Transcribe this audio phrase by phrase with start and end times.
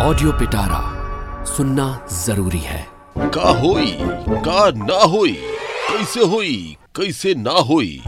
[0.00, 2.86] Audio पिटारा सुनना ज़रूरी है।
[3.18, 3.96] का होई,
[4.44, 5.32] का ना होई,
[5.88, 8.02] कैसे होई, कैसे ना होई,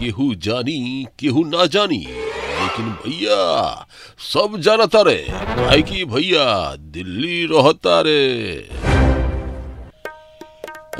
[0.00, 3.86] केहू जानी, केहू ना जानी। लेकिन भैया,
[4.18, 8.20] सब जानता रे काहे कि भैया, दिल्ली रहता रे।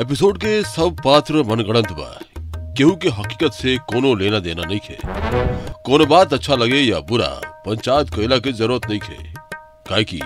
[0.00, 2.20] एपिसोड के सब पात्र मनगढ़ंत बा,
[2.77, 4.98] केहू के हकीकत से कोनो लेना देना नहीं खे।
[5.86, 7.32] कोनो बात अच्छा लगे या बुरा,
[7.66, 9.36] पंचायत कोयला की ज़रूरत नहीं खे।
[9.89, 10.18] काहे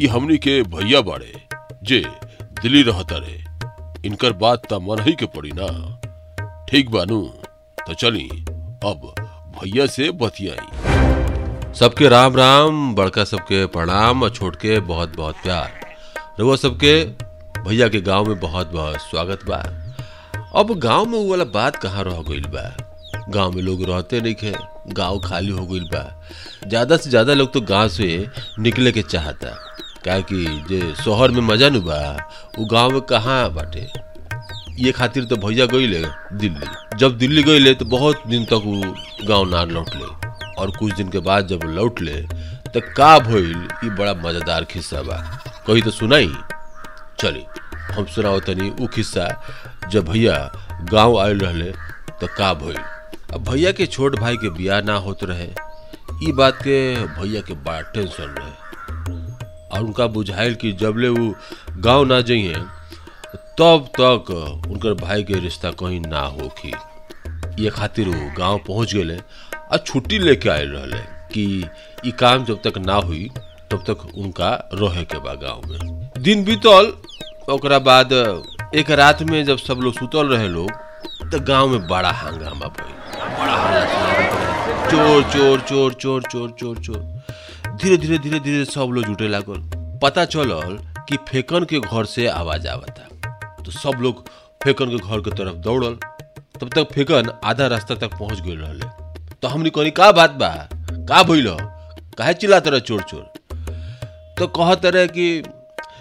[0.00, 1.32] ये हमनी के भैया बाड़े,
[1.82, 2.00] जे
[2.62, 3.44] दिल्ली रहता रे
[4.06, 5.68] इनकर बात त मन ही के पड़ी ना।
[6.70, 7.22] ठीक बानू
[7.86, 8.28] तो चली,
[8.84, 9.14] अब
[9.58, 15.72] भैया से बतियाई। सबके राम राम, बड़का सबके प्रणाम और छोट के बहुत बहुत प्यार।
[16.40, 17.04] रउआ सबके
[17.62, 19.62] भैया के गाँव में बहुत बहुत स्वागत बा।
[20.60, 22.85] अब गाँव में वो वाला बात कहाँ रह गईल बा?
[23.28, 24.54] गाँव में लोग रहते नहीं खे
[24.94, 26.02] गाँव खाली हो गई बा।
[26.66, 28.26] ज़्यादा से ज़्यादा लोग तो गाँव से
[28.58, 29.48] निकले के चाहता।
[30.02, 31.98] क्या कि जे शहर में मज़ा नु बा
[32.58, 33.86] वो गाँव में कहाँ बाटे?
[34.78, 36.02] ये खातिर तो भैया गईले
[36.38, 40.14] दिल्ली। जब दिल्ली गई ले तो बहुत दिन तक वो गाँव ना लौटले।
[40.60, 42.20] और कुछ दिन के बाद जब लौटले
[42.74, 45.16] तो का भइल, ई बड़ा मज़ेदार खिस्सा बा।
[45.66, 46.32] कही तो सुनाई?
[47.20, 47.44] चली,
[47.92, 49.28] हम सुनाओ तनी उ खिस्सा।
[49.90, 50.36] जब भैया
[50.92, 51.72] गाँव आयल रहले
[52.20, 52.78] तो का भइल?
[53.34, 55.48] अब भैया के छोट भाई के बियाह ना होत रहे,
[56.24, 58.54] ई बात के भैया के बड़ा टेंशन रहे।
[59.72, 61.34] और उनका बुझाइल कि जबले वो
[61.86, 62.54] गाँव ना जाइए
[63.58, 64.30] तब तक
[64.70, 66.72] उनकर भाई के रिश्ता कहीं ना होखी।
[67.62, 69.18] ये खातिर वो गाँव पहुँच गए
[69.72, 70.98] और छुट्टी लेके आए रहले
[71.32, 71.44] कि
[72.06, 73.30] ई काम जब तक ना हुई,
[73.70, 76.92] तब तक उनका रहे के बा गाँव में। दिन बीतल,
[77.52, 78.12] ओकरा बाद
[78.74, 80.70] एक रात में जब सब लोग सुतल रहे लोग
[81.32, 82.94] तो गाँव में बड़ा हंगामा भइल।
[83.28, 83.56] बड़ा
[84.90, 87.22] चोर चोर चोर चोर चोर चोर चोर।
[87.82, 89.70] धीरे धीरे धीरे धीरे सब लोग जुटे लागल।
[90.02, 93.30] पता चलल कि फेकन के घर से आवाज़ आवता।
[93.64, 94.28] तो सब लोग
[94.64, 95.98] फेकन के घर के तरफ़ दौड़ल।
[96.60, 98.86] तब तक फेकन आधा रास्ता तक पहुँच गए रहले।
[99.42, 100.68] तो हमने कहनी का बात बा?
[100.92, 101.56] का भइल?
[102.18, 103.32] काहे चिल्लात रहे चोर चोर?
[104.38, 105.42] तो कहत रहे कि,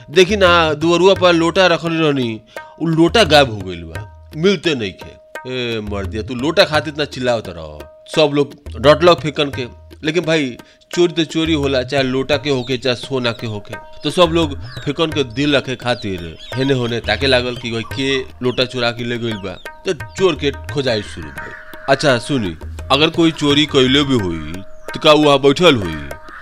[0.09, 2.41] देखी ना, दुअरुआ पर लोटा रखल रहनी।
[2.81, 5.14] उ लोटा गायब हो गइल बा। मिलते नहीं खे
[5.47, 7.81] ए, मर दिया, तू लोटा खातिर इतना चिल्लावत रहो।
[8.15, 10.57] सब लोग डटलक फेकन के। लेकिन भाई,
[10.95, 14.59] चोरी तो चोरी होला, चाहे लोटा के होके, चाहे सोना के होके। तो सब लोग
[14.59, 19.03] फेकन के दिल रखे खातिर, हेने होने ताके लागल कि भाई, के लोटा चुरा के
[19.03, 21.51] ले गइल बा। तो चोर के खोजाई शुरू भइल।
[21.89, 22.57] अच्छा सुनी,
[22.91, 24.53] अगर कोई चोरी कैले भी हुई
[24.93, 25.95] तो का वहाँ बैठल हुई?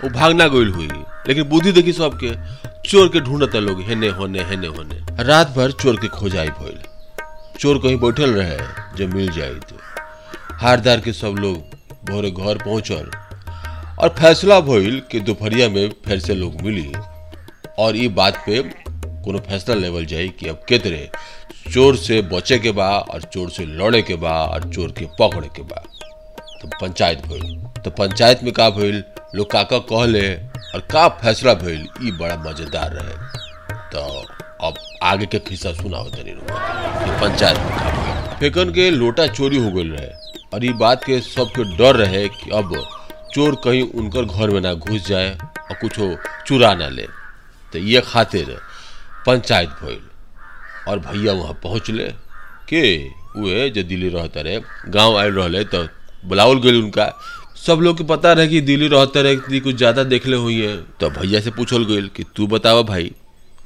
[0.04, 0.90] वो भागना गइल हुई।
[1.28, 2.32] लेकिन बुद्धि देखी सबके,
[2.90, 6.80] चोर के ढूंढता लोग, हेने होने हेने होने। रात भर चोर के खोजाई भइल।
[7.60, 8.58] चोर कहीं बैठल रहे,
[8.98, 9.78] जब मिल जाए तो।
[10.62, 11.58] हारदार के सब लोग
[12.10, 13.12] भोरे घर पहुंचल
[14.00, 16.92] और फैसला भइल कि दोपहरिया में फिर से लोग मिली।
[17.80, 18.62] और ये बात पे
[19.24, 23.50] कोनो फैसला लेवल जाए कि अब के तरह चोर से बचे के बा और चोर
[23.50, 25.84] से लड़े के बा और चोर के पकड़े के बा।
[26.62, 29.04] तो पंचायत भइल। तो पंचायत में का भइल?
[29.36, 31.88] लोग काका कहले और का फैसला भइल?
[32.04, 33.16] ई बड़ा मज़ेदार रहे।
[33.94, 34.26] तो
[34.64, 36.34] अब आगे के किस्सा सुनाओ कि
[37.22, 40.08] पंचायत फेकन के लोटा चोरी हो गइल रहे।
[40.54, 42.74] और ये बात के सबके डर रहे कि अब
[43.34, 46.00] चोर कहीं उनकर घर में ना घुस जाए और कुछ
[46.48, 47.08] चुरा ना ले।
[47.74, 48.56] तो ये खातिर
[49.26, 50.02] पंचायत भइल।
[50.88, 52.08] और भैया वहाँ पहुँचले
[52.70, 52.84] के
[53.42, 55.84] उहे जो दिल्ली रहते रहे, गाँव आयल रहले तो
[56.24, 57.12] बुलावल गई उनका।
[57.58, 61.10] सब लोग के पता रहे कि दिल्ली रहते रहे कुछ ज़्यादा देखले हुई है तो
[61.12, 63.12] भैया से पूछल गई कि तू बतावा भाई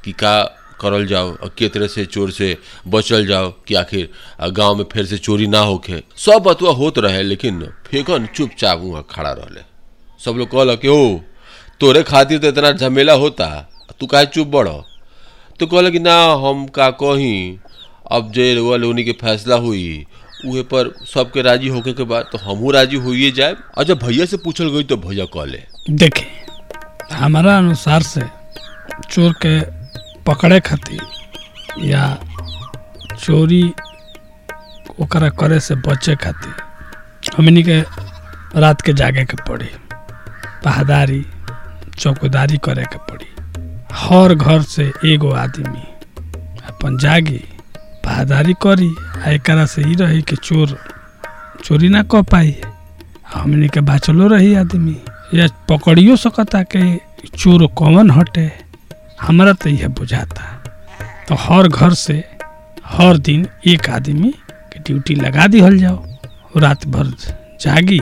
[0.03, 0.33] कि का
[0.81, 2.57] करल जाओ, और के तरह से चोर से
[2.87, 4.09] बचल जाओ कि आखिर
[4.51, 9.05] गाँव में फिर से चोरी ना होके। सब बतुआ होत रहे, लेकिन फेकन चुपचाप वहाँ
[9.11, 9.61] खड़ा रहले।
[10.25, 11.19] सब लोग कहल कि ओ
[11.81, 13.47] तोरे खातिर तो इतना झमेला होता
[13.99, 14.67] तू काहे चुप बढ़
[15.59, 17.57] तो कहल कि, ना, हम का कहीं,
[18.11, 20.05] अब जे रउआ लोनी के फैसला हुई,
[20.45, 24.25] उहे पर सबके राज़ी होके के बाद तो हमहू राज़ी होइए जाए और जब भैया
[24.25, 26.25] से पूछल गई तो भैया कहले देखे
[27.13, 28.21] हमारा अनुसार से
[29.09, 29.59] चोर के
[30.27, 30.99] पकड़े खातिर
[31.85, 32.17] या
[33.19, 33.63] चोरी
[35.01, 36.53] ओकरा करे से बचे खातिर।
[37.37, 37.79] हमनी के
[38.59, 39.69] रात के जागे के पड़ी,
[40.63, 41.25] पहदारी,
[41.99, 43.25] चौकीदारी करे के पड़ी।
[43.93, 45.83] हर घर से एगो आदमी
[46.69, 47.39] अपन जागी,
[48.05, 48.95] पहदारी करी,
[49.27, 50.77] आ एकरा से ही रही कि चोर,
[51.63, 52.55] चोरी ना कर पाई।
[53.33, 54.97] हमनी के बाचलो रही आदमी।
[55.33, 56.83] या पकड़ियो सकता के
[57.37, 58.66] चोर कौन हटे।
[59.21, 60.43] हमरा तो यह बुझाता।
[61.29, 62.23] तो हर घर से
[62.85, 64.29] हर दिन एक आदमी
[64.73, 66.05] के ड्यूटी लगा दिहल जाओ।
[66.57, 67.07] रात भर
[67.61, 67.99] जागी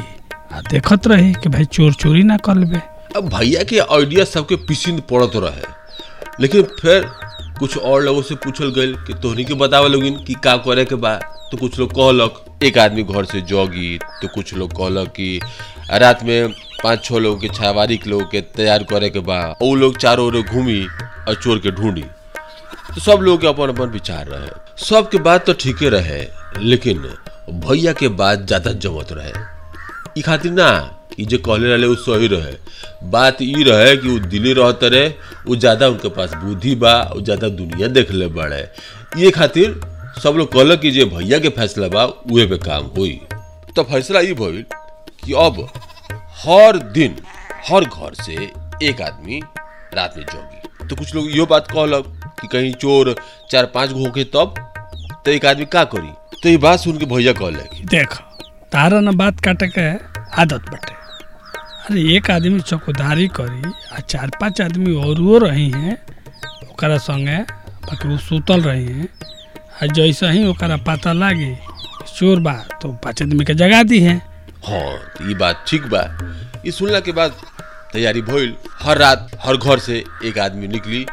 [0.53, 2.77] आ देखत रही कि भाई चोर चोरी ना कर ले
[3.15, 5.63] अब भैया के आइडिया सबके पसंद पड़त रहे।
[6.39, 7.09] लेकिन फिर
[7.59, 10.95] कुछ और लोगों से पूछल गई कि तोहनी के बतावे लोगिन कि का करे के
[10.95, 11.15] बा।
[11.51, 15.39] तो कुछ लोग कहलक, एक आदमी घर से जॉगी। तो कुछ लोग कहलक कि
[15.91, 16.50] रात में
[16.83, 20.25] पाँच छह लोग के छावारी के लोग के तैयार करे के बा। वो लोग चारों
[20.27, 20.88] ओर घूमी।
[21.27, 24.50] और चोर के ढूंढी। तो सब लोग के अपन अपन विचार रहे।
[24.86, 26.22] सबके बात तो ठीके रहे,
[26.60, 26.98] लेकिन
[27.66, 30.69] भैया के बात ज़्यादा जमत रहे। खातिर ना,
[31.19, 32.54] ई जो कहले रहे उ सही रहे।
[33.10, 35.12] बात ई रहे कि उ दिल्ली रहते रहे,
[35.48, 38.62] उ ज़्यादा उनके पास बुद्धि बा, उ ज़्यादा दुनिया देख ले बड़े।
[39.18, 39.80] ये खातिर
[40.24, 43.19] सब लोग कहलक कि जे भैया के फैसला बा, उहे पे काम हुई।
[43.75, 44.63] तो फैसला ई भइल
[45.25, 45.68] कि अब
[46.45, 47.16] हर दिन,
[47.69, 48.33] हर घर से
[48.88, 49.42] एक आदमी
[49.94, 52.11] रात में जॉगी तो कुछ लोग इहो बात कहलक
[52.41, 53.15] कि कहीं चोर
[53.51, 54.53] चार पाँच गो होके तब
[55.25, 56.11] तो एक आदमी का करी?
[56.43, 58.13] तो ये बात सुन के भैया कहले देख
[58.71, 59.87] तारा न बात काटे के
[60.41, 60.93] आदत बटे।
[61.89, 65.97] अरे एक आदमी चौकीदारी करी आ चार पाँच आदमी औरो रही हैं
[66.71, 67.37] ओकरा संगे
[67.87, 69.07] बाकी वो सुतल रही हैं
[69.83, 71.53] आ जैसे ही ओकरा पता लागी
[72.17, 74.15] चोर बा तो पाँच आदमी के जगा दी है।
[74.67, 76.01] हाँ तो ये बात ठीक बा।
[76.65, 77.33] ये सुनला के बाद
[77.95, 81.06] तैयारी भइल, हर रात हर घर से एक आदमी निकली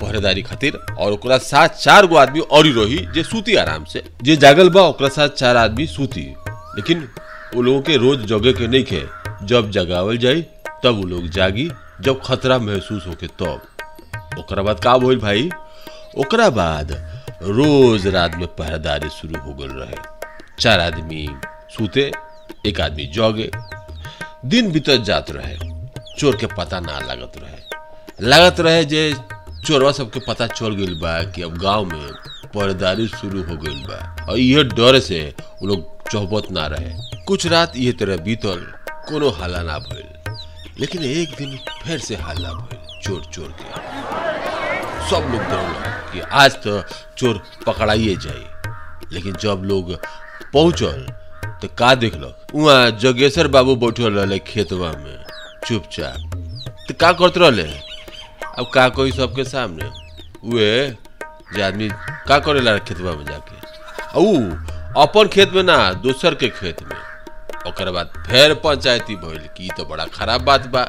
[0.00, 4.36] पहरेदारी खातिर और ओकरा साथ चार गो आदमी और रही जे सूती आराम से। जे
[4.36, 7.08] जागल बा, ओकरा साथ चार आदमी सूती। लेकिन
[7.54, 9.06] वो लोगों के रोज जगे के नहीं खे।
[9.42, 10.42] जब जगावल जाई,
[10.84, 13.62] तब वो लोग जागी, जब खतरा महसूस होके तब।
[14.38, 15.50] ओकरा बाद का भइल भाई?
[16.18, 16.92] ओकरा बाद
[17.42, 19.96] रोज रात में पहरेदारी शुरू हो गल रहे।
[20.60, 21.28] चार आदमी
[21.70, 22.12] सूते,
[22.66, 23.50] एक आदमी जगे।
[24.44, 25.65] दिन बीतत जात रहे।
[26.18, 29.12] चोर के पता ना लागत रहे। लागत रहे जे
[29.66, 32.08] चोरवा सबके पता चल गइल बा कि अब गाँव में
[32.54, 35.20] पहरेदारी शुरू हो गई बा। और यह डर से
[35.62, 36.92] वो लोग चौबत ना रहे।
[37.26, 38.60] कुछ रात ये तरह बीतल,
[39.08, 40.32] कोनो हाला ना भइल।
[40.80, 43.84] लेकिन एक दिन फिर से हल्ला भइल चोर चोर के
[45.10, 46.80] सब लोग दौड़ल कि आज तो
[47.18, 48.44] चोर पकड़ाइए जाए
[49.12, 49.94] लेकिन जब लोग
[50.52, 51.06] पहुंचल
[51.62, 52.46] तो का देखलक?
[52.54, 55.24] वहाँ जगेश्वर बाबू बैठल रहले खेतवा में
[55.66, 56.30] चुपचाप।
[56.88, 57.62] तो का करते रहले?
[58.58, 59.84] अब का कोई सबके सामने?
[60.56, 60.96] वे,
[61.54, 61.88] जे आदमी
[62.28, 63.56] का करेला खेतवा में जाके?
[64.20, 64.50] ऊ,
[65.02, 66.96] अपन खेत में ना, दोसर के खेत में।
[67.68, 70.84] ओकर बाद फिर पंचायती भइल कि तो बड़ा खराब बात बा।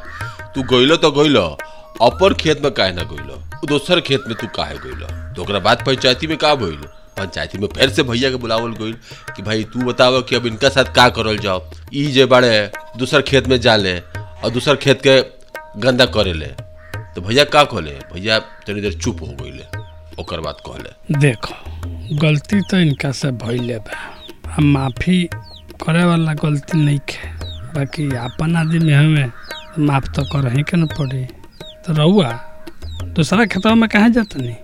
[0.56, 1.58] तू गइलो तो गइलो,
[2.02, 3.44] अपन खेत में काहे ना गइलो?
[3.64, 5.08] उ दोसर खेत में तू काहे गइलो?
[5.34, 6.88] तो बाद पंचायती में का भइल?
[7.18, 8.94] पंचायती में फिर से भैया के बुलावल गइल
[9.36, 11.72] कि भाई तू बताओ कि अब इनका साथ का करल जाओ?
[11.94, 14.02] ई जे बड़े, दूसर खेत में जाले
[14.44, 15.20] और दूसर खेत के
[15.82, 16.46] गंदा करेले
[17.16, 17.92] तो भैया का कहले?
[18.14, 19.64] भैया तनी देर चुप हो गइले,
[20.22, 21.54] ओकर बाद कहले। देखो,
[22.18, 25.24] गलती तो इनका से भइले बा। हम माफ़ी
[25.82, 27.30] करे वाला गलती नहीं खे
[27.74, 29.32] बाकी अपन आदमी हमें
[29.80, 31.24] माफ़ तो कर ही के न पड़ी।
[31.86, 32.32] तो रहुआ
[33.16, 34.56] दूसरा खेतवा में कहाँ जातनी?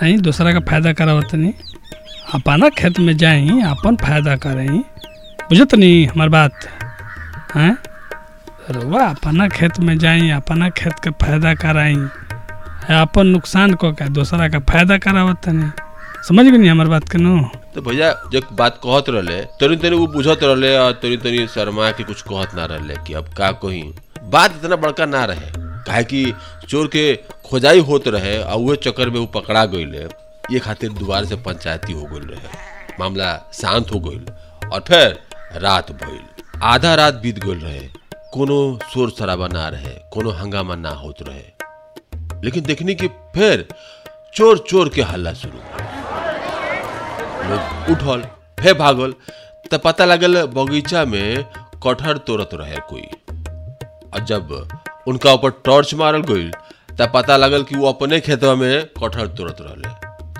[0.00, 1.52] हैं, दूसरा का फ़ायदा करावतनी?
[2.34, 4.78] अपना खेत में जाई अपन फ़ायदा करें
[5.40, 6.66] बुझत नहीं हमार बात?
[7.54, 7.76] हैं?
[8.72, 11.94] रहुआ अपना खेत में जाई अपना खेत के फ़ायदा कराई
[12.96, 15.70] अपन नुकसान को क्या, दूसरा का फ़ायदा करावत नहीं।
[16.28, 20.06] समझ गई हमार बात के नो। तो भैया जो बात कहत रहले तनी तनी वो
[20.06, 23.82] बुझत रहले और तनी तनी शर्मा के कुछ कहत ना रहले कि अब का कही।
[24.24, 25.50] बात इतना बड़का ना रहे।
[25.86, 26.24] काहे कि
[26.68, 27.04] चोर के
[27.46, 30.04] खोजाई होत रहे और उहे चक्कर में वो पकड़ा गइले।
[30.54, 32.48] ये खातिर दोबारा से पंचायती हो गइल रहे।
[33.00, 34.24] मामला शांत हो गइल।
[34.68, 35.18] और फिर
[35.62, 36.20] रात भइल।
[36.62, 37.88] आधा रात बीत गइल रहे।
[38.34, 41.42] कोनो शोर शराबा ना रहे, कोनो हंगामा ना होत रहे।
[42.44, 43.68] लेकिन देखने की फिर
[44.34, 45.58] चोर चोर के हल्ला शुरू।
[47.48, 48.22] लोग उठल
[48.60, 49.14] फे भागल,
[49.72, 51.44] त पता लगल बगीचा में
[51.86, 53.36] कटहर तोड़त रहे कोई।
[54.14, 54.68] और जब
[55.06, 56.50] उनका ऊपर टॉर्च मारल गई,
[57.00, 59.88] त पता लगल कि वो अपने खेतवा में कटहर तोड़त रहले।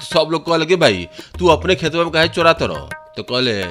[0.05, 2.89] सब लोग कहले कि भाई, तू अपने खेतवा में काहे चोरात रह?
[3.17, 3.65] तो कहले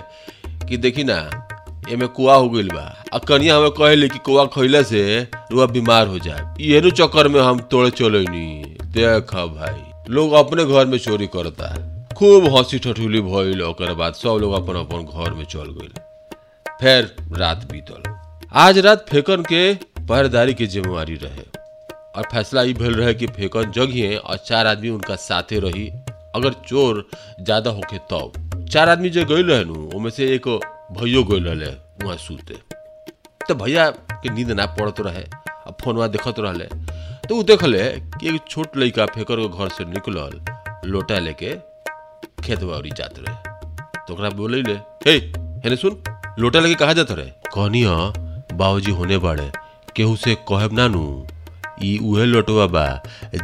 [0.68, 1.46] कि देखी ना
[1.91, 2.81] एमे कुआ हो गइल बा।
[3.13, 5.01] आ कनिया हमें कहले कि कुआ खइला से
[5.51, 10.86] रुआ बीमार हो जाए येनु चक्कर में हम तोड़े चलैनी। देख भाई, लोग अपने घर
[10.86, 11.74] में चोरी करता
[12.17, 15.91] खूब हँसी ठठुली भइल, ओकर बाद सब लोग अपन अपन घर में चल गइल।
[16.81, 18.03] फिर रात बीतल।
[18.53, 19.74] आज रात फेकन के
[20.05, 21.43] पहरेदारी की जिम्मेवारी रहे।
[22.15, 25.88] और फैसला ई भेल रहे कि फेकन जगिए और चार आदमी उनका साथे रही।
[26.36, 27.08] अगर चोर
[27.41, 30.48] ज़्यादा होके तब। तो। चार आदमी जो गइल रहे ओमे से एक
[30.91, 31.72] भैयो गइल रहे
[32.03, 32.53] वहाँ सुते।
[33.48, 35.22] तो भैया के नींद ना पड़त रहे,
[35.67, 36.65] अब फोनवा देखत रहले।
[37.27, 40.39] तो उ देखले कि एक छोट लड़का फेकर घर से निकलल,
[40.86, 41.53] लोटा लेके
[42.43, 43.36] खेत बाड़ी जात रहे।
[44.08, 44.74] तो ओकरा बोले ले
[45.05, 45.15] हे,
[45.63, 46.01] हेने सुन,
[46.39, 47.29] लोटा लेके कहा जात रहे?
[47.48, 47.84] कहनी
[48.55, 49.51] बाबूजी होने बाड़े,
[49.96, 51.27] केहू से कहब नानू,
[51.84, 52.86] ई उहे लोटवा बा,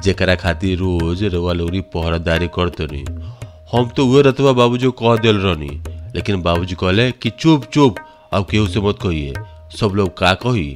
[0.04, 3.06] जेकरा खातिर रोज रवा लोरी पहरादारी करतनी।
[3.72, 5.70] हम तो उहे रतवा बाबूजी कह दिल रहनी।
[6.16, 7.96] लेकिन बाबूजी कहले कि चुप चुप।
[8.34, 9.34] अब केहू से मत कहिए।
[9.80, 10.74] सब लोग का कही?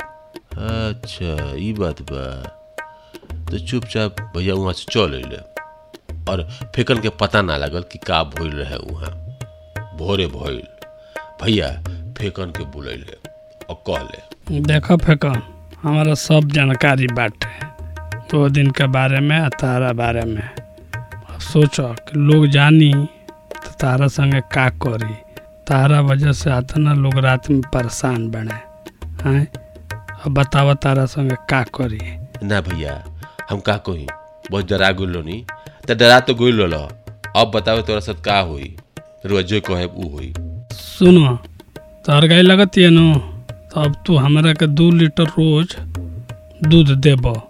[0.57, 2.25] अच्छा ई बात बा।
[3.51, 5.37] तो चुपचाप भैया वहाँ से चल अइले।
[6.31, 6.43] और
[6.75, 9.11] फेकन के पता ना लगल कि का भइल रहे वहाँ
[9.97, 10.61] भोरे भइल।
[11.41, 11.69] भैया
[12.17, 13.17] फेकन के बुलैले
[13.69, 15.41] और कहले। देखो फेकन,
[15.81, 17.67] हमारा सब जानकारी बाटे।
[18.31, 20.49] दो दिन के बारे में आ तारा बारे में।
[21.39, 22.93] सोचो कि लोग जानी
[23.65, 25.15] तो तारा संगे का करी।
[25.69, 28.53] तारा वजह से आता ना लोग रात में परेशान बने।
[29.23, 29.47] हैं?
[30.25, 31.99] अब बतावा तारा संगे का करी
[32.43, 32.93] ना भैया
[33.49, 34.07] हम का कही?
[34.51, 35.45] बहुत डरा गइल नी।
[35.87, 36.87] त डरा तो गइल रह
[37.41, 38.75] अब बतावे तोरा साथ का होई?
[39.25, 40.33] रुआ जो कहे ऊ होई।
[40.73, 41.35] सुनो
[42.05, 43.13] तोहर गाय लगती है नु?
[43.69, 45.75] तो अब तू हमरा के दू लीटर रोज
[46.67, 47.48] दूध देब।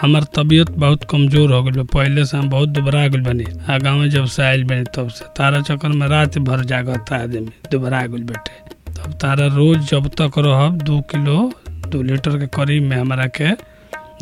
[0.00, 3.98] हमार तबीयत बहुत कमज़ोर हो गई पहले से हम बहुत दुबरा गई बनी। आ गाँव
[3.98, 8.06] में जब से आयल बनी तब से। तारा चक्कर में रात भर जागता आदमी। दुबरा
[8.06, 11.52] गई बेटे तब तारा रोज जब तक रहब, दू किलो,
[11.88, 13.52] दू लीटर के करीब में हमारा के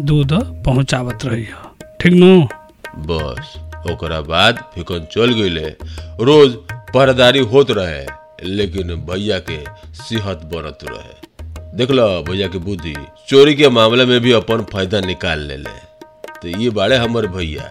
[0.03, 0.33] दूध
[0.65, 1.47] पहुँचावत रही
[2.01, 2.47] ठीक नु?
[3.07, 3.57] बस।
[3.91, 5.69] ओकरा बाद फिकन चल गइले
[6.23, 6.55] रोज
[6.95, 8.05] पहरेदारी होत रहे,
[8.47, 9.59] लेकिन भैया के
[9.99, 11.20] सेहत बनत रहे।
[11.75, 12.95] देख लो भैया की बुद्धि।
[13.29, 15.79] चोरी के मामले में भी अपन फ़ायदा निकाल ले ले
[16.35, 17.71] तो ये बाड़े हमारे भैया।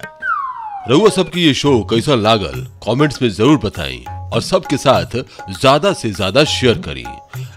[0.89, 2.65] रउआ सबकी ये शो कैसा लागल?
[2.86, 4.03] कमेंट्स में ज़रूर बताएँ
[4.34, 5.15] और सबके साथ
[5.51, 7.03] ज़्यादा से ज़्यादा शेयर करें।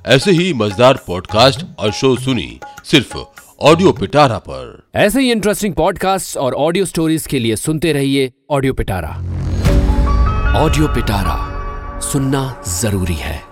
[0.07, 3.17] ऐसे ही मज़ेदार पॉडकास्ट और शो सुनी सिर्फ़
[3.61, 8.73] ऑडियो पिटारा पर। ऐसे ही इंटरेस्टिंग पॉडकास्ट और ऑडियो स्टोरीज के लिए सुनते रहिए ऑडियो
[8.73, 9.11] पिटारा
[10.59, 11.39] ऑडियो पिटारा
[12.03, 12.45] सुनना
[12.81, 13.52] ज़रूरी है।